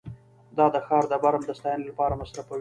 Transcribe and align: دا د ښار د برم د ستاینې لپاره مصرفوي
دا 0.57 0.65
د 0.75 0.77
ښار 0.85 1.03
د 1.11 1.13
برم 1.23 1.41
د 1.45 1.51
ستاینې 1.59 1.85
لپاره 1.89 2.13
مصرفوي 2.21 2.59